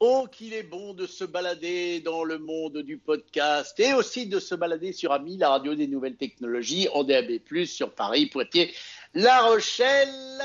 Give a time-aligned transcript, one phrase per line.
[0.00, 4.38] Oh, qu'il est bon de se balader dans le monde du podcast et aussi de
[4.38, 8.72] se balader sur AMI, la radio des nouvelles technologies, en DAB+, sur Paris, Poitiers,
[9.14, 10.40] La Rochelle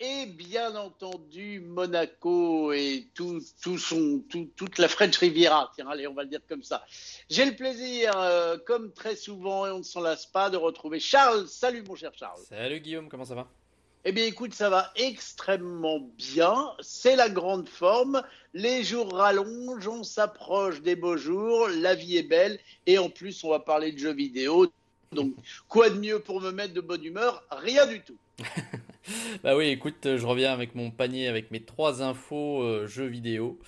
[0.00, 5.70] et bien entendu Monaco et tout, tout son, tout, toute la French Riviera.
[5.76, 6.84] Tiens, allez, on va le dire comme ça.
[7.30, 10.98] J'ai le plaisir, euh, comme très souvent, et on ne s'en lasse pas, de retrouver
[10.98, 11.46] Charles.
[11.46, 12.40] Salut mon cher Charles.
[12.48, 13.46] Salut Guillaume, comment ça va?
[14.04, 16.72] Eh bien, écoute, ça va extrêmement bien.
[16.80, 18.22] C'est la grande forme.
[18.52, 21.68] Les jours rallongent, on s'approche des beaux jours.
[21.68, 22.58] La vie est belle.
[22.86, 24.66] Et en plus, on va parler de jeux vidéo.
[25.12, 25.34] Donc,
[25.68, 27.44] quoi de mieux pour me mettre de bonne humeur?
[27.50, 28.16] Rien du tout.
[29.42, 33.58] bah oui, écoute, je reviens avec mon panier avec mes trois infos euh, jeux vidéo.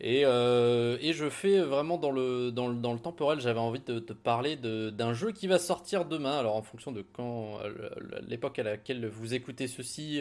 [0.00, 3.80] Et, euh, et, je fais vraiment dans le, dans le, dans le temporel, j'avais envie
[3.80, 6.38] de te parler d'un jeu qui va sortir demain.
[6.38, 7.90] Alors en fonction de quand euh,
[8.28, 10.20] l'époque à laquelle vous écoutez ceci,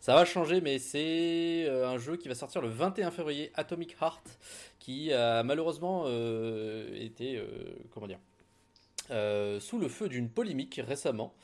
[0.00, 4.38] ça va changer, mais c'est un jeu qui va sortir le 21 février, Atomic Heart,
[4.80, 6.06] qui a malheureusement
[6.96, 7.40] été,
[7.94, 8.18] comment dire,
[9.10, 11.34] euh, sous le feu d'une polémique récemment.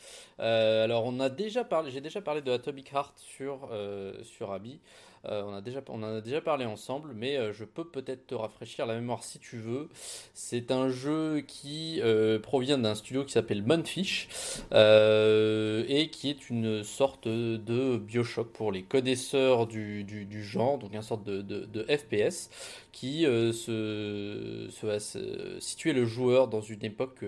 [0.41, 4.53] Euh, alors on a déjà parlé, j'ai déjà parlé de Atomic Heart sur euh, sur
[4.53, 4.81] Abi.
[5.27, 8.35] Euh, on, a déjà, en a déjà parlé ensemble, mais euh, je peux peut-être te
[8.35, 9.89] rafraîchir la mémoire si tu veux.
[10.35, 14.29] C'est un jeu qui euh, provient d'un studio qui s'appelle Munfish
[14.73, 21.25] et qui est une sorte de Bioshock pour les connaisseurs du, genre, donc une sorte
[21.25, 22.51] de, FPS
[22.91, 27.25] qui se, se, situer le joueur dans une époque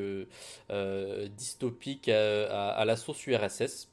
[1.37, 3.89] dystopique à, à la source URSS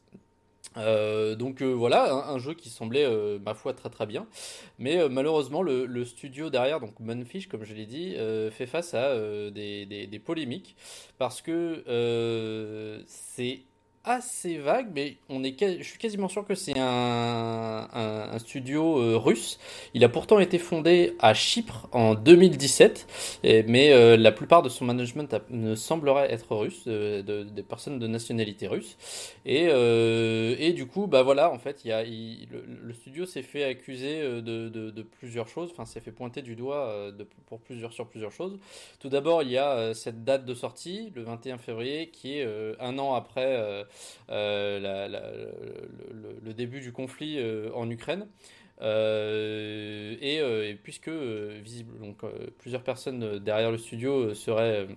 [0.77, 4.27] euh, donc euh, voilà, un, jeu qui semblait, euh, ma foi, très très bien.
[4.79, 8.15] Mais malheureusement, le, studio derrière, donc Munfish, comme je l'ai dit,
[8.51, 9.15] fait face à
[9.51, 10.75] des, des, polémiques.
[11.17, 11.83] Parce que
[13.07, 13.61] c'est
[14.03, 17.87] assez vague, mais on est, je suis quasiment sûr que c'est un,
[18.39, 19.59] studio euh, russe.
[19.93, 24.85] Il a pourtant été fondé à Chypre en 2017, mais euh, la plupart de son
[24.85, 28.97] management ne semblerait être russe, de, des personnes de nationalité russe.
[29.45, 34.21] Et, euh, et du coup, bah voilà, en fait, il le, studio s'est fait accuser
[34.21, 37.11] de, de, plusieurs choses, enfin s'est fait pointer du doigt
[37.45, 38.57] pour plusieurs sur plusieurs choses.
[38.99, 42.47] Tout d'abord, il y a cette date de sortie, le 21 février, qui est
[42.79, 43.85] un an après
[44.29, 45.07] euh,
[46.43, 48.27] le, début du conflit euh, en Ukraine.
[48.81, 51.11] Euh, et, puisque
[52.57, 54.87] plusieurs personnes derrière le studio seraient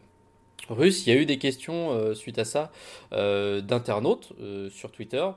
[0.69, 2.71] russes, il y a eu des questions suite à ça
[3.13, 4.33] d'internautes
[4.71, 5.29] sur Twitter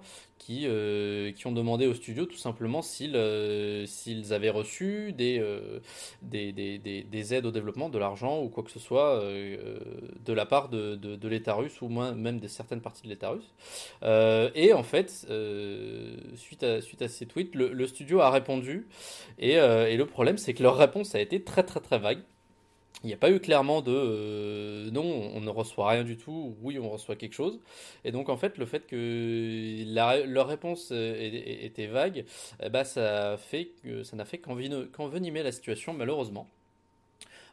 [0.47, 3.85] qui, euh, qui ont demandé au studio tout simplement s'ils euh,
[4.29, 5.79] avaient reçu des, euh,
[6.21, 10.45] des, des, des, aides au développement, de l'argent ou quoi que ce soit de la
[10.45, 13.53] part de, de, l'État russe ou même de certaines parties de l'État russe.
[14.55, 15.27] et en fait,
[16.35, 18.87] suite, à, suite à ces tweets, le, le studio a répondu
[19.39, 22.19] et, et le problème c'est que leur réponse a été très très très vague
[23.03, 26.55] il n'y a pas eu clairement de euh, non, on ne reçoit rien du tout,
[26.61, 27.59] oui, on reçoit quelque chose.
[28.03, 32.25] Et donc, en fait, le fait que leur réponse était vague,
[32.61, 36.47] eh ben, ça ça n'a fait qu'envenimer la situation, malheureusement.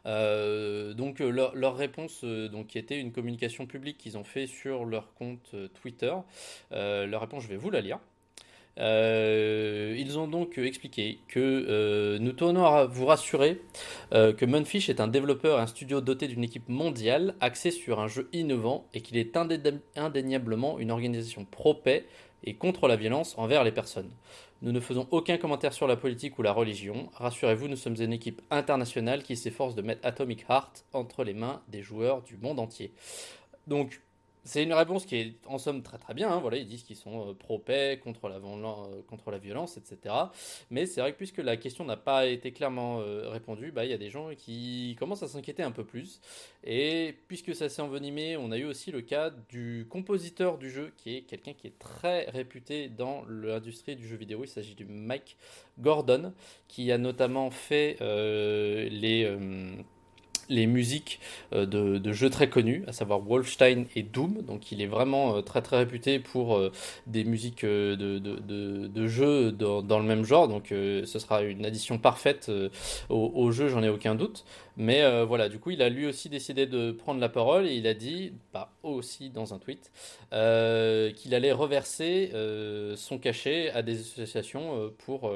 [0.07, 4.85] Euh, donc leur, réponse, euh, donc qui était une communication publique qu'ils ont fait sur
[4.85, 6.13] leur compte Twitter,
[6.71, 7.99] leur réponse, je vais vous la lire.
[8.77, 13.61] Euh, ils ont donc expliqué que euh, nous tenons à vous rassurer
[14.13, 18.07] euh, que Munfish est un développeur, un studio doté d'une équipe mondiale axée sur un
[18.07, 19.37] jeu innovant et qu'il est
[19.95, 22.05] indéniablement une organisation pro-paix
[22.43, 24.11] et contre la violence envers les personnes.
[24.61, 27.09] Nous ne faisons aucun commentaire sur la politique ou la religion.
[27.15, 31.61] Rassurez-vous, nous sommes une équipe internationale qui s'efforce de mettre Atomic Heart entre les mains
[31.67, 32.93] des joueurs du monde entier.
[33.67, 34.01] Donc,
[34.45, 36.31] c'est une réponse qui est en somme très très bien.
[36.31, 36.39] Hein.
[36.39, 40.15] Voilà, ils disent qu'ils sont euh, pro-paix, contre la, euh, violence, etc.
[40.69, 43.91] Mais c'est vrai que puisque la question n'a pas été clairement euh, répondue, bah, il
[43.91, 46.21] y a des gens qui commencent à s'inquiéter un peu plus.
[46.63, 50.93] Et puisque ça s'est envenimé, on a eu aussi le cas du compositeur du jeu,
[50.95, 54.41] qui est quelqu'un qui est très réputé dans l'industrie du jeu vidéo.
[54.43, 55.37] Il s'agit du Mike
[55.79, 56.33] Gordon,
[56.67, 59.25] qui a notamment fait les
[60.49, 61.19] les musiques
[61.53, 64.41] euh, de, jeux très connus, à savoir Wolfenstein et Doom.
[64.41, 66.71] Donc il est vraiment euh, très très réputé pour euh,
[67.07, 70.47] des musiques de, de, jeux dans, le même genre.
[70.47, 72.51] Donc ce sera une addition parfaite
[73.09, 74.45] au, jeu, j'en ai aucun doute.
[74.77, 77.87] Mais voilà, du coup, il a lui aussi décidé de prendre la parole et il
[77.87, 79.91] a dit, pas aussi dans un tweet,
[80.31, 82.31] qu'il allait reverser
[82.95, 85.31] son cachet à des associations pour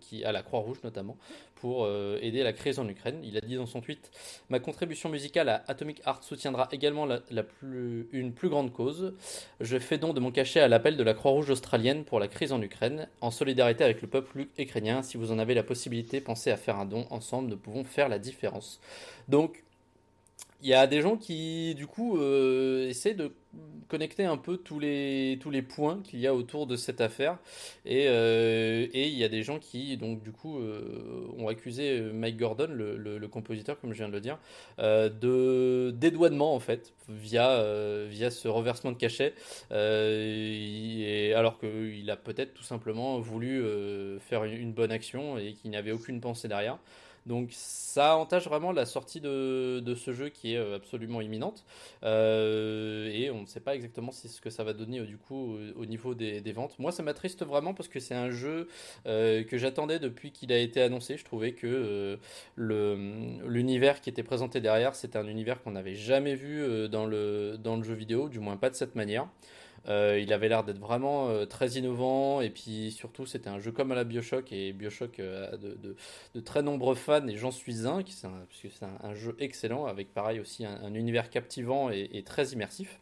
[0.00, 1.16] qui à la Croix-Rouge notamment
[1.60, 1.86] pour
[2.22, 3.20] aider la crise en Ukraine.
[3.22, 4.10] Il a dit dans son tweet
[4.48, 9.14] Ma contribution musicale à Atomic Heart soutiendra également la, plus, une plus grande cause.
[9.60, 12.52] Je fais don de mon cachet à l'appel de la Croix-Rouge australienne pour la crise
[12.52, 15.02] en Ukraine, en solidarité avec le peuple ukrainien.
[15.02, 17.06] Si vous en avez la possibilité, pensez à faire un don.
[17.10, 18.80] Ensemble, nous pouvons faire la différence.
[19.28, 19.62] Donc,
[20.62, 23.32] il y a des gens qui, du coup, euh, essaient de
[23.88, 27.38] connecter un peu tous les, tous les points qu'il y a autour de cette affaire.
[27.84, 32.00] Et, euh, et, il y a des gens qui, donc, du coup, euh, ont accusé
[32.00, 34.38] Mike Gordon, le, compositeur, comme je viens de le dire,
[34.78, 37.64] de dédouanement, en fait, via,
[38.08, 39.34] via ce reversement de cachet.
[39.72, 43.64] et, alors qu'il a peut-être tout simplement voulu
[44.20, 46.78] faire une bonne action et qu'il n'avait aucune pensée derrière.
[47.30, 51.64] Donc ça entache vraiment la sortie de, ce jeu qui est euh, absolument imminente.
[52.02, 55.56] Euh, et on ne sait pas exactement ce que ça va donner euh, du coup
[55.76, 56.76] au, niveau des, ventes.
[56.80, 58.66] Moi ça m'attriste vraiment parce que c'est un jeu
[59.04, 61.16] que j'attendais depuis qu'il a été annoncé.
[61.16, 62.18] Je trouvais que
[62.56, 67.76] l'univers qui était présenté derrière c'était un univers qu'on n'avait jamais vu dans le, dans
[67.76, 69.28] le jeu vidéo, du moins pas de cette manière.
[69.88, 72.40] Euh, il avait l'air d'être vraiment euh, très innovant.
[72.40, 74.52] Et puis surtout c'était un jeu comme à la Bioshock.
[74.52, 77.26] Et Bioshock euh, a de, très nombreux fans.
[77.28, 81.90] Et j'en suis un, puisque c'est un, jeu excellent avec pareil aussi un, univers captivant
[81.90, 83.00] et très immersif.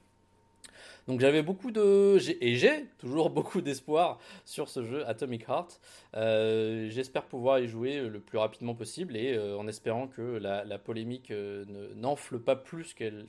[1.08, 5.80] Donc j'avais beaucoup de et j'ai toujours beaucoup d'espoir sur ce jeu Atomic Heart.
[6.14, 10.78] Euh, j'espère pouvoir y jouer le plus rapidement possible et euh, en espérant que la,
[10.78, 11.64] polémique euh,
[11.96, 13.26] n'enfle pas plus qu'elle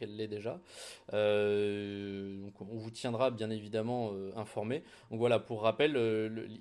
[0.00, 0.58] l'est déjà.
[1.12, 4.82] on vous tiendra bien évidemment informé.
[5.10, 5.92] Donc voilà, pour rappel,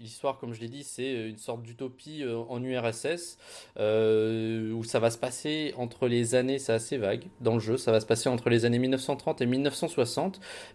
[0.02, 3.38] l'histoire, comme je l'ai dit, c'est une sorte d'utopie en URSS
[3.78, 7.94] où ça va se passer entre les années, c'est assez vague dans le jeu, ça
[7.94, 10.25] va se passer entre les années 1930 et 1960.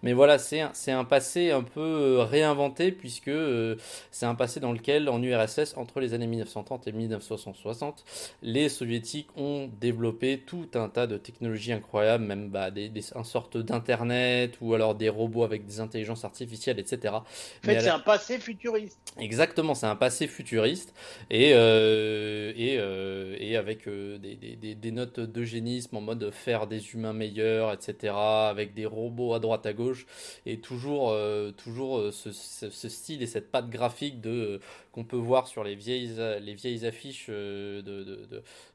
[0.03, 3.77] Mais voilà, c'est un, un, passé un peu euh, réinventé puisque euh,
[4.11, 8.05] c'est un passé dans lequel, en URSS, entre les années 1930 et 1960,
[8.43, 13.25] les soviétiques ont développé tout un tas de technologies incroyables, même bah, des, des, une
[13.25, 17.15] sorte d'internet ou alors des robots avec des intelligences artificielles, etc.
[17.15, 17.25] En
[17.63, 18.99] fait, c'est un passé futuriste.
[19.19, 20.95] Exactement, c'est un passé futuriste
[21.31, 27.13] et, euh, et, et, avec des, des, des, notes d'eugénisme en mode faire des humains
[27.13, 28.15] meilleurs, etc.
[28.15, 30.07] Avec des robots droite à gauche
[30.47, 34.59] et toujours euh, toujours euh, ce, style et cette patte graphique de euh,
[34.93, 37.83] qu'on peut voir sur les vieilles les vieilles affiches de,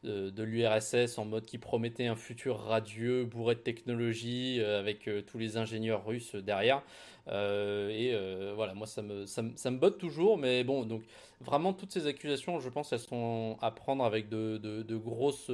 [0.04, 5.58] de, l'URSS en mode qui promettait un futur radieux bourré de technologie avec tous les
[5.58, 6.82] ingénieurs russes derrière.
[7.28, 8.16] Et
[8.56, 11.04] voilà moi ça me, ça ça me botte toujours mais bon donc
[11.42, 15.50] vraiment toutes ces accusations, je pense, elles sont à prendre avec de, de, grosses,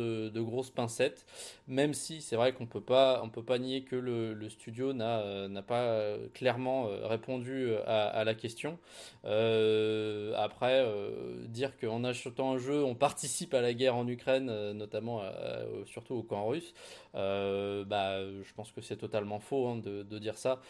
[0.71, 1.25] pincettes,
[1.67, 6.15] même si c'est vrai qu'on on peut pas nier que le, studio n'a, n'a pas
[6.33, 8.77] clairement répondu à, la question.
[9.25, 14.49] Euh, après, euh, dire qu'en achetant un jeu, on participe à la guerre en Ukraine,
[14.49, 15.21] euh, notamment
[15.85, 16.73] surtout au camp russe,
[17.13, 20.61] bah, je pense que c'est totalement faux hein, de, de, dire ça.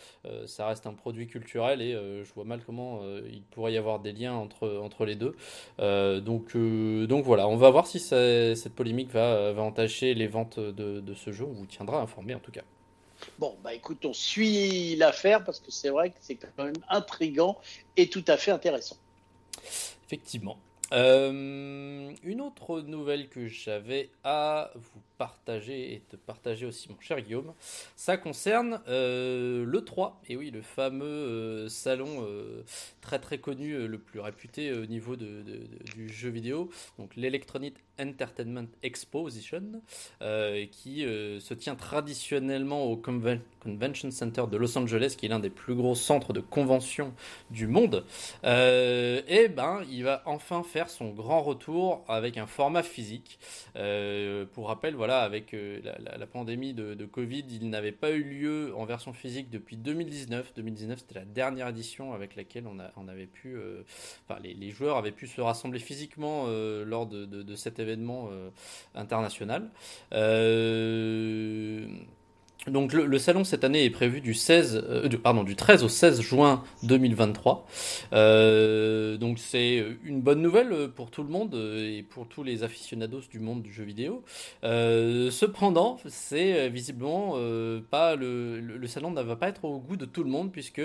[0.45, 4.11] ça reste un produit culturel et je vois mal comment il pourrait y avoir des
[4.11, 5.35] liens entre, entre les deux.
[5.79, 10.27] Euh, donc, euh, donc voilà, on va voir si cette polémique va, va entacher les
[10.27, 11.45] ventes de, ce jeu.
[11.45, 12.63] On vous tiendra informé en tout cas.
[13.37, 17.59] Bon, bah écoute, on suit l'affaire parce que c'est vrai que c'est quand même intrigant
[17.95, 18.97] et tout à fait intéressant.
[20.07, 20.57] Effectivement.
[20.93, 27.21] Euh, une autre nouvelle que j'avais à vous partager et te partager aussi, mon cher
[27.21, 27.53] Guillaume,
[27.95, 32.27] ça concerne euh, le 3, et oui, le fameux euh, salon
[33.01, 35.43] très très connu, le plus réputé au niveau de,
[35.95, 39.81] du jeu vidéo, donc l'Electronic Entertainment Exposition,
[40.71, 45.75] qui se tient traditionnellement au Convention Center de Los Angeles, qui est l'un des plus
[45.75, 47.13] gros centres de convention
[47.51, 48.05] du monde.
[48.43, 53.39] et ben, il va enfin faire son grand retour avec un format physique.
[53.75, 58.73] Euh, pour rappel, voilà, avec euh, la, pandémie de, Covid, il n'avait pas eu lieu
[58.75, 60.53] en version physique depuis 2019.
[60.55, 63.83] 2019, c'était la dernière édition avec laquelle on, a, avait pu, euh,
[64.27, 66.47] enfin, les, joueurs avaient pu se rassembler physiquement
[66.85, 68.29] lors de, cet événement
[68.95, 69.69] international.
[72.67, 76.21] Donc le, salon cette année est prévu du 16, euh, pardon, du 13 au 16
[76.21, 77.65] juin 2023.
[78.13, 83.21] Euh, donc c'est une bonne nouvelle pour tout le monde et pour tous les aficionados
[83.31, 84.23] du monde du jeu vidéo.
[84.63, 87.31] Euh, cependant, c'est visiblement
[87.89, 90.83] pas le, le, salon ne va pas être au goût de tout le monde puisque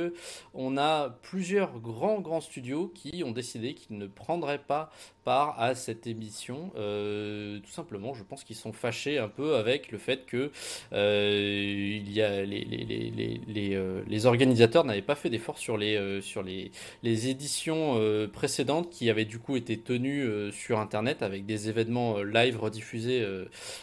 [0.54, 4.90] on a plusieurs grands grands studios qui ont décidé qu'ils ne prendraient pas
[5.24, 6.70] part à cette émission.
[6.70, 10.50] tout simplement, je pense qu'ils sont fâchés un peu avec le fait que
[11.66, 12.64] il y a les,
[14.08, 16.20] les, organisateurs n'avaient pas fait d'efforts sur les
[17.02, 18.00] les éditions
[18.32, 23.24] précédentes qui avaient du coup été tenues sur Internet avec des événements live rediffusés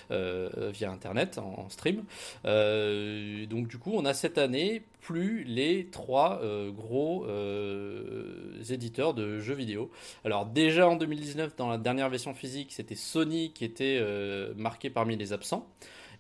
[0.09, 2.03] via Internet en, stream.
[2.43, 9.39] donc du coup, on a cette année plus les trois euh, gros euh, éditeurs de
[9.39, 9.91] jeux vidéo.
[10.25, 14.89] Alors déjà en 2019, dans la dernière version physique, c'était Sony qui était euh, marqué
[14.89, 15.67] parmi les absents.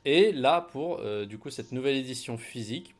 [0.05, 2.93] Et là, pour du coup cette nouvelle édition physique,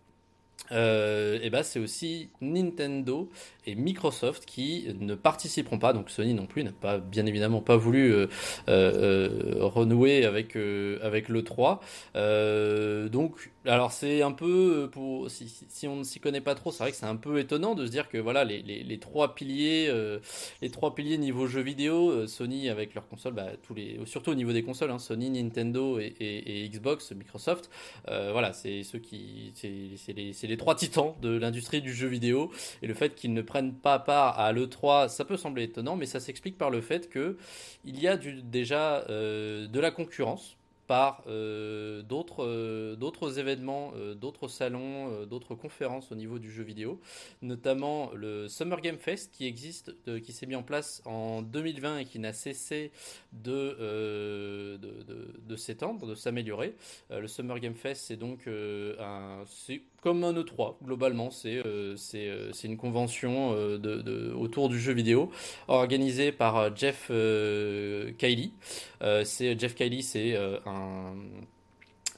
[0.72, 3.30] et ben c'est aussi Nintendo
[3.66, 5.94] et Microsoft qui ne participeront pas.
[5.94, 8.28] Donc Sony non plus n'a pas bien évidemment pas voulu euh,
[8.70, 10.56] euh, euh, renouer avec
[11.02, 11.82] avec le 3.
[13.10, 16.92] donc alors c'est un peu pour si, on ne s'y connaît pas trop, c'est vrai
[16.92, 19.92] que c'est un peu étonnant de se dire que voilà les, trois piliers
[20.62, 24.36] les trois piliers niveau jeux vidéo, Sony avec leurs consoles, bah, tous les surtout au
[24.36, 27.70] niveau des consoles, hein, Sony, Nintendo et, Xbox, Microsoft,
[28.06, 32.52] voilà c'est ceux qui c'est les, les trois titans de l'industrie du jeu vidéo.
[32.82, 36.06] Et le fait qu'ils ne prennent pas part à l'E3, ça peut sembler étonnant, mais
[36.06, 37.38] ça s'explique par le fait que
[37.86, 44.16] il y a déjà euh, de la concurrence par euh, d'autres euh, d'autres événements, euh,
[44.16, 47.00] d'autres salons, d'autres conférences au niveau du jeu vidéo,
[47.42, 52.06] notamment le Summer Game Fest qui existe, qui s'est mis en place en 2020 et
[52.06, 52.92] qui n'a cessé
[53.32, 56.76] de, de, s'étendre, de s'améliorer.
[57.10, 59.44] le Summer Game Fest, c'est donc un,
[60.04, 61.64] comme un E3 globalement, c'est
[61.96, 65.32] c'est c'est une convention de, de, autour du jeu vidéo
[65.68, 68.52] organisée par Jeff Kiley.
[69.24, 71.14] c'est Jeff Kiley, c'est un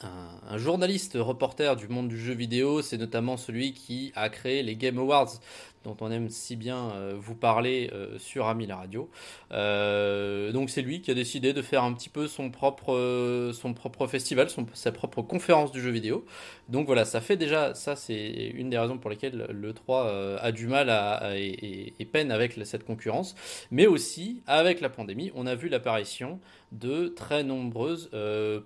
[0.02, 4.76] un, journaliste reporter du monde du jeu vidéo, c'est notamment celui qui a créé les
[4.76, 5.40] Game Awards
[5.86, 9.10] dont on aime si bien euh, vous parler euh, sur Ami la radio.
[9.52, 13.74] Euh, donc c'est lui qui a décidé de faire un petit peu son propre, son
[13.74, 16.26] propre festival, son, sa propre conférence du jeu vidéo.
[16.70, 20.52] Donc voilà, ça fait déjà, ça c'est une des raisons pour lesquelles le 3 a
[20.52, 20.90] du mal
[21.36, 23.36] et, peine avec cette concurrence.
[23.72, 26.40] Mais aussi, avec la pandémie, on a vu l'apparition
[26.80, 28.10] de très nombreuses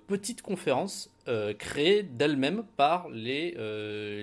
[0.08, 1.12] petites conférences
[1.60, 3.56] créées d'elles-mêmes par les,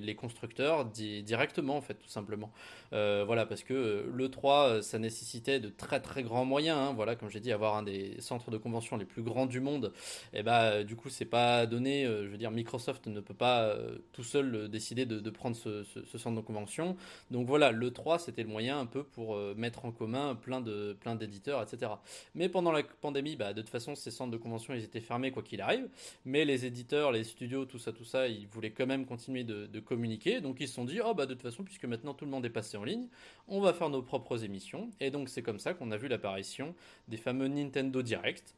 [0.00, 2.50] les constructeurs directement en fait tout simplement.
[2.92, 6.78] Euh, voilà, parce que euh, le 3, euh, ça nécessitait de très très grands moyens.
[6.78, 6.92] Hein.
[6.94, 9.92] voilà, comme j'ai dit, avoir un des centres de convention les plus grands du monde,
[10.32, 12.04] et eh bah du coup, c'est pas donné.
[12.04, 13.76] je veux dire, Microsoft ne peut pas
[14.12, 15.84] tout seul décider de, prendre ce,
[16.16, 16.96] centre de convention.
[17.30, 20.96] Donc voilà, le 3, c'était le moyen un peu pour mettre en commun plein de
[21.00, 21.92] plein d'éditeurs, etc.
[22.34, 25.30] Mais pendant la pandémie, bah, de toute façon, ces centres de convention, ils étaient fermés
[25.30, 25.88] quoi qu'il arrive.
[26.24, 29.80] Mais les éditeurs, les studios, tout ça, tout ça, ils voulaient quand même continuer de,
[29.80, 30.40] communiquer.
[30.40, 32.44] Donc ils se sont dit, oh bah de toute façon, puisque maintenant tout le monde
[32.44, 33.08] est passé ligne,
[33.48, 34.90] on va faire nos propres émissions.
[35.00, 36.74] Et donc c'est comme ça qu'on a vu l'apparition
[37.08, 38.54] des fameux Nintendo Direct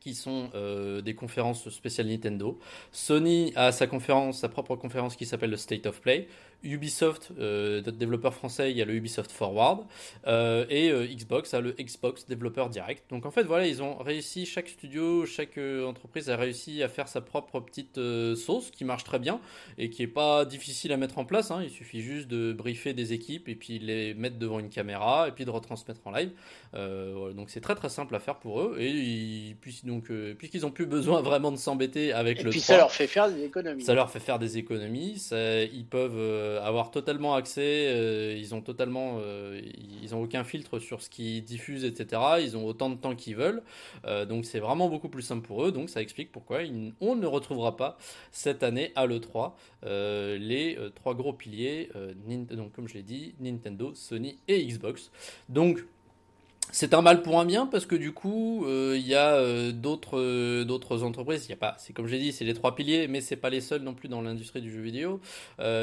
[0.00, 2.58] qui sont euh, des conférences spéciales Nintendo.
[2.92, 6.28] Sony a sa conférence, sa propre conférence qui s'appelle le State of Play.
[6.64, 9.84] Ubisoft, euh, développeur français, il y a le Ubisoft Forward.
[10.26, 13.08] Euh, et euh, Xbox a le Xbox Développeur Direct.
[13.10, 17.06] Donc en fait, voilà, ils ont réussi, chaque studio, chaque entreprise a réussi à faire
[17.08, 18.00] sa propre petite
[18.36, 19.40] sauce qui marche très bien
[19.76, 21.50] et qui est pas difficile à mettre en place.
[21.50, 21.62] Hein.
[21.62, 25.32] Il suffit juste de briefer des équipes et puis les mettre devant une caméra et
[25.32, 26.32] puis de retransmettre en live.
[26.74, 28.76] donc c'est très très simple à faire pour eux.
[28.80, 32.60] Et ils, puis, donc, puisqu'ils ont plus besoin vraiment de s'embêter avec et le puis
[32.60, 33.82] ça leur fait faire des économies.
[33.82, 35.18] Ça leur fait faire des économies.
[35.18, 37.86] Ça, ils peuvent euh, avoir totalement accès.
[37.88, 39.60] Euh, ils ont totalement, euh,
[40.02, 42.22] ils ont aucun filtre sur ce qu'ils diffusent, etc.
[42.40, 43.62] Ils ont autant de temps qu'ils veulent.
[44.28, 45.72] donc c'est vraiment beaucoup plus simple pour eux.
[45.72, 46.60] Donc ça explique pourquoi
[47.00, 47.98] on ne retrouvera pas
[48.30, 49.52] cette année à l'E3
[50.38, 51.90] les trois gros piliers,
[52.50, 55.10] donc comme je l'ai dit, Nintendo, Sony et Xbox.
[55.48, 55.84] Donc
[56.70, 59.72] c'est un mal pour un bien parce que du coup euh, il y a euh,
[59.72, 62.74] d'autres euh, d'autres entreprises il y a pas c'est comme j'ai dit c'est les trois
[62.74, 65.20] piliers mais c'est pas les seuls non plus dans l'industrie du jeu vidéo.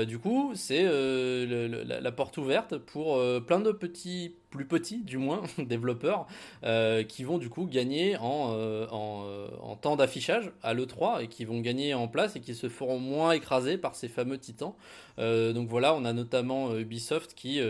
[0.07, 6.27] Du coup c'est la, porte ouverte pour plein de petits plus petits, du moins, développeurs,
[6.63, 11.27] euh, qui vont du coup gagner en, euh, euh, en, temps d'affichage à l'E3 et
[11.27, 14.73] qui vont gagner en place et qui se feront moins écraser par ces fameux titans.
[15.17, 17.61] donc voilà, on a notamment Ubisoft qui,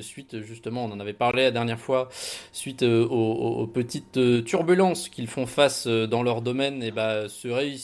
[0.00, 2.08] suite justement, on en avait parlé la dernière fois,
[2.52, 7.76] suite aux, petites turbulences qu'ils font face dans leur domaine, et eh bah, ben, se,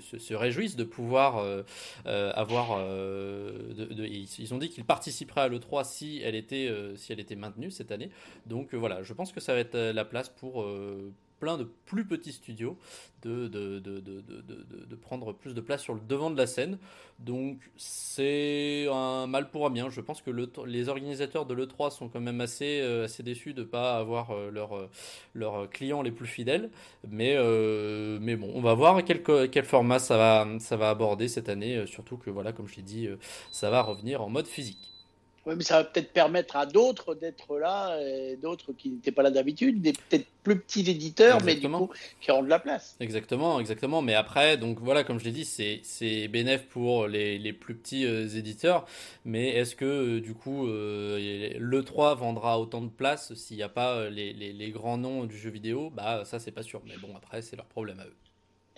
[0.00, 1.44] se, se, réjouissent de pouvoir
[2.04, 2.78] avoir.
[2.78, 7.70] De, ils ont dit qu'ils participeraient à l'E3 si elle était, si elle était maintenue
[7.70, 7.92] cette
[8.46, 11.58] donc euh, voilà, je pense que ça va être euh, la place pour euh, plein
[11.58, 12.78] de plus petits studios
[13.22, 13.50] de,
[15.02, 16.78] prendre plus de place sur le devant de la scène.
[17.18, 19.90] Donc c'est un mal pour un bien.
[19.90, 22.82] Je pense que le, les organisateurs de l'E3 sont quand même assez,
[23.20, 24.32] déçus de ne pas avoir
[25.34, 26.70] leurs clients les plus fidèles.
[27.08, 31.84] Mais, bon, on va voir quel, quel format ça va, ça va aborder cette année.
[31.86, 33.08] Surtout que, voilà, comme je l'ai dit,
[33.50, 34.95] ça va revenir en mode physique.
[35.46, 39.22] Oui, mais ça va peut-être permettre à d'autres d'être là, et d'autres qui n'étaient pas
[39.22, 42.96] là d'habitude, des peut-être plus petits éditeurs, mais du coup, qui auront de la place.
[42.98, 44.02] Exactement, exactement.
[44.02, 48.06] Mais après, donc voilà, comme je l'ai dit, c'est bénéf pour les, les, plus petits
[48.06, 48.86] euh, éditeurs.
[49.24, 53.68] Mais est-ce que, euh, du coup, euh, l'E3 vendra autant de place s'il n'y a
[53.68, 55.90] pas les, les, les, grands noms du jeu vidéo?
[55.90, 56.82] Bah, ça, c'est pas sûr.
[56.86, 58.14] Mais bon, après, c'est leur problème à eux.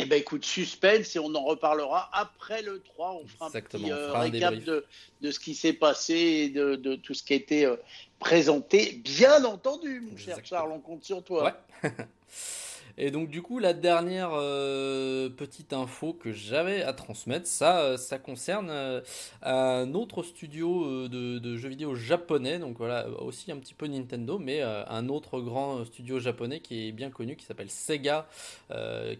[0.01, 3.21] Eh ben écoute, suspense et on en reparlera après le 3.
[3.23, 4.85] On fera un petit euh, récap de,
[5.23, 7.77] de, ce qui s'est passé et de, de, tout ce qui a été euh,
[8.21, 9.01] présenté.
[9.03, 11.53] Bien entendu, mon cher Charles, on compte sur toi.
[11.83, 11.91] Ouais.
[13.01, 17.97] Et donc du coup, la dernière euh, petite info que j'avais à transmettre, ça, euh,
[17.97, 19.01] ça concerne euh,
[19.41, 24.63] un autre studio de, jeux vidéo japonais, donc voilà, aussi un petit peu Nintendo, mais
[24.63, 28.27] un autre grand studio japonais qui est bien connu, qui s'appelle Sega,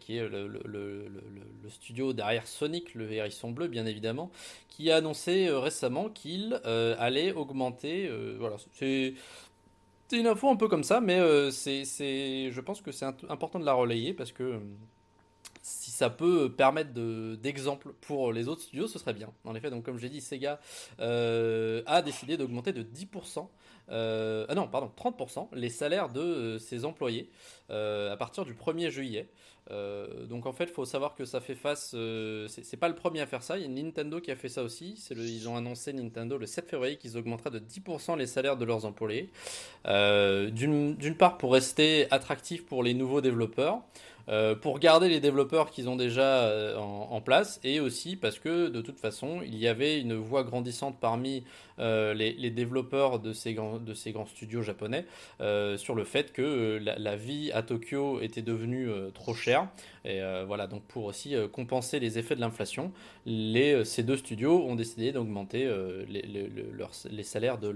[0.01, 1.11] qui est le,
[1.69, 4.31] studio derrière Sonic, le hérisson bleu bien évidemment,
[4.69, 9.15] qui a annoncé récemment qu'il allait augmenter, voilà, c'est
[10.09, 13.61] c'est une info un peu comme ça, mais euh, c'est, je pense que c'est important
[13.61, 14.59] de la relayer parce que euh,
[15.61, 16.93] si ça peut permettre
[17.37, 19.31] d'exemple pour les autres studios, ce serait bien.
[19.45, 20.61] En effet, donc comme j'ai dit, Sega
[21.01, 23.47] euh, a décidé d'augmenter de 10%,
[23.91, 27.31] ah non, pardon, 30% les salaires de ses employés
[27.69, 29.29] à partir du 1er juillet.
[29.71, 31.93] Euh, donc en fait, il faut savoir que ça fait face.
[31.95, 33.59] Euh, c'est pas le premier à faire ça.
[33.59, 35.03] Il y a Nintendo qui a fait ça aussi.
[35.11, 38.65] Le, ils ont annoncé Nintendo le 7 février qu'ils augmenteraient de 10% les salaires de
[38.65, 39.31] leurs employés.
[39.87, 43.81] Euh, d'une part pour rester attractif pour les nouveaux développeurs.
[44.61, 49.01] Pour garder les développeurs qu'ils ont déjà en, place et aussi parce que de toute
[49.01, 51.45] façon il y avait une voix grandissante parmi
[51.79, 55.07] euh, les, développeurs de ces, grands, de ces grands studios japonais
[55.77, 59.69] sur le fait que la, vie à Tokyo était devenue trop chère.
[60.05, 62.93] Et voilà donc pour aussi compenser les effets de l'inflation
[63.27, 65.71] les, ces deux studios ont décidé d'augmenter
[66.09, 67.75] les, les, salaires de,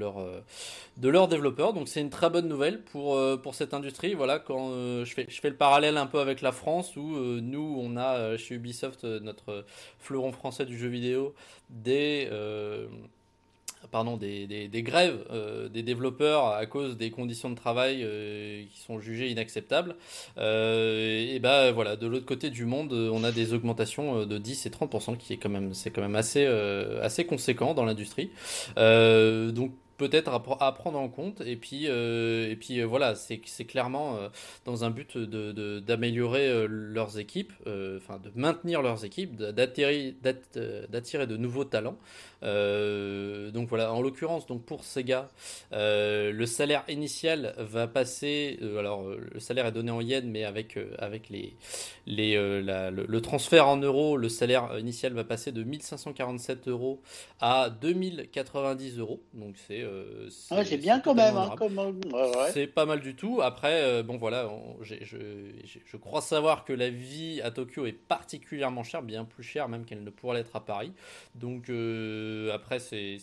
[0.97, 1.75] de leurs développeurs.
[1.75, 4.15] Donc c'est une très bonne nouvelle pour, pour cette industrie.
[4.15, 4.71] Voilà quand
[5.05, 7.97] je, fais, je fais le parallèle un peu avec la France où euh, nous, on
[7.97, 9.65] a euh, chez Ubisoft euh, notre
[9.99, 11.35] fleuron français du jeu vidéo
[11.71, 12.29] des
[13.91, 15.19] pardon, des, des, grèves
[15.73, 18.07] des développeurs à cause des conditions de travail
[18.73, 19.97] qui sont jugées inacceptables.
[20.37, 24.71] et ben voilà, de l'autre côté du monde, on a des augmentations de 10 et
[24.71, 28.31] 30%, qui est quand même, c'est quand même assez, assez conséquent dans l'industrie.
[28.77, 31.41] donc peut-être à, prendre en compte.
[31.43, 34.29] Et puis, euh, et puis euh, voilà, c'est clairement euh,
[34.65, 40.15] dans un but d'améliorer de, leurs équipes, enfin de maintenir leurs équipes, d'attirer
[41.27, 41.99] de nouveaux talents.
[42.43, 45.31] donc voilà, en l'occurrence, donc pour Sega,
[45.73, 48.59] le salaire initial va passer.
[48.79, 51.55] alors le salaire est donné en yens, mais avec avec les
[52.07, 57.01] les le, transfert en euros, le salaire initial va passer de 1547 euros
[57.41, 59.21] à 2090 euros.
[59.35, 60.29] Donc c'est euh,
[60.65, 61.37] c'est bien quand même.
[61.37, 61.55] Hein,
[62.53, 63.41] c'est pas mal du tout.
[63.43, 64.51] Après, euh, bon voilà,
[64.83, 69.69] je, je, crois savoir que la vie à Tokyo est particulièrement chère, bien plus chère
[69.69, 70.93] même qu'elle ne pourrait l'être à Paris.
[71.35, 73.19] Donc euh, après, c'est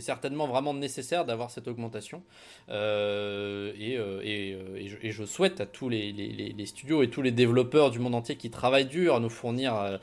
[0.00, 2.22] certainement vraiment nécessaire d'avoir cette augmentation.
[2.68, 8.14] et, et, je, souhaite à tous les, les, studios et tous les développeurs du monde
[8.14, 9.98] entier qui travaillent dur à nous fournir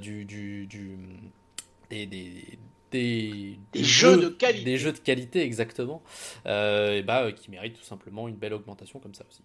[0.00, 0.98] du, du, du
[1.90, 2.58] des, des,
[3.74, 4.64] jeux, de qualité.
[4.64, 6.02] Des jeux de qualité, exactement.
[6.46, 9.42] Euh, et bah, qui méritent tout simplement une belle augmentation comme ça aussi.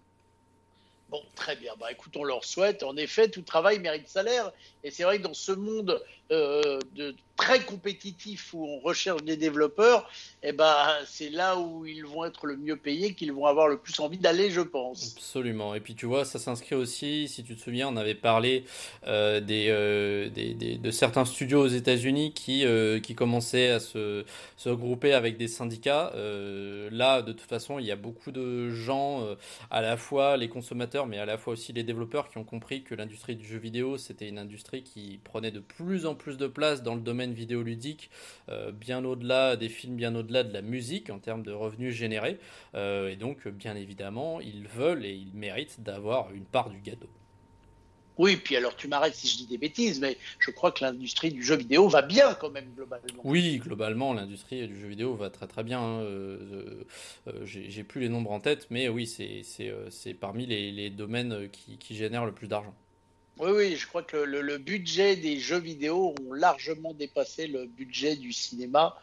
[1.14, 1.74] Bon, très bien.
[1.78, 2.82] Bah, écoute, on leur souhaite.
[2.82, 4.50] En effet, tout travail mérite salaire.
[4.82, 6.80] Et c'est vrai que dans ce monde euh,
[7.36, 10.08] très compétitif où on recherche des développeurs,
[10.42, 13.76] eh ben, c'est là où ils vont être le mieux payés, qu'ils vont avoir le
[13.76, 15.14] plus envie d'aller, je pense.
[15.16, 15.74] Absolument.
[15.74, 18.64] Et puis tu vois, ça s'inscrit aussi, si tu te souviens, on avait parlé
[19.06, 22.64] euh, euh, des, de certains studios aux États-Unis qui,
[23.02, 24.24] qui commençaient à se,
[24.56, 26.12] se, regrouper avec des syndicats.
[26.14, 29.26] là, de toute façon, il y a beaucoup de gens,
[29.70, 32.82] à la fois les consommateurs, mais à la fois aussi les développeurs, qui ont compris
[32.82, 36.46] que l'industrie du jeu vidéo, c'était une industrie qui prenait de plus en plus de
[36.46, 38.10] place dans le domaine vidéoludique,
[38.48, 42.38] euh, bien au-delà des films, bien au-delà de la musique en termes de revenus générés.
[42.74, 47.08] Euh, et donc, bien évidemment, ils veulent et ils méritent d'avoir une part du gâteau.
[48.18, 51.32] Oui, puis alors tu m'arrêtes si je dis des bêtises, mais je crois que l'industrie
[51.32, 53.22] du jeu vidéo va bien quand même globalement.
[53.24, 55.80] Oui, globalement, l'industrie du jeu vidéo va très très bien.
[55.80, 56.00] Hein.
[56.02, 56.84] Euh,
[57.28, 61.96] euh, j'ai plus les nombres en tête, mais oui, c'est parmi les, domaines qui, qui
[61.96, 62.74] génèrent le plus d'argent.
[63.38, 68.14] Oui, oui, je crois que le, budget des jeux vidéo ont largement dépassé le budget
[68.14, 68.96] du cinéma.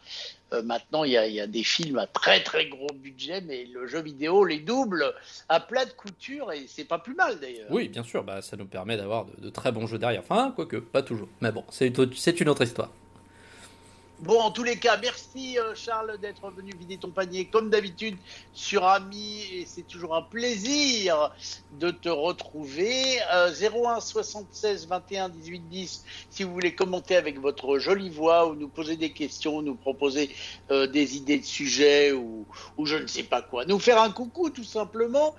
[0.52, 4.02] Euh, maintenant, il y, a, des films à très très gros budget, mais le jeu
[4.02, 5.04] vidéo les double
[5.48, 7.68] à plat de couture et c'est pas plus mal d'ailleurs.
[7.70, 10.20] Oui, bien sûr, bah, ça nous permet d'avoir de, de, très bons jeux derrière.
[10.20, 11.28] Enfin, quoique, pas toujours.
[11.40, 11.88] Mais bon, c'est
[12.40, 12.90] une autre histoire.
[14.22, 18.16] Bon, en tous les cas, merci euh, Charles d'être venu vider ton panier comme d'habitude
[18.52, 21.34] sur Ami et c'est toujours un plaisir
[21.72, 23.18] de te retrouver.
[23.32, 28.68] 01 76 21 18 10 si vous voulez commenter avec votre jolie voix ou nous
[28.68, 30.30] poser des questions, nous proposer
[30.70, 32.46] euh, des idées de sujets ou,
[32.84, 33.64] je ne sais pas quoi.
[33.64, 35.34] Nous faire un coucou tout simplement.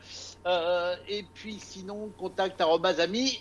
[0.45, 2.61] Euh, et puis sinon, contact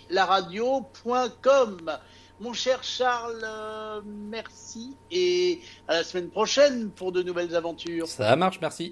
[0.09, 1.99] laradio.com.
[2.43, 8.05] Mon cher Charles, euh, merci et à la semaine prochaine pour de nouvelles aventures.
[8.05, 8.81] Ça marche, merci.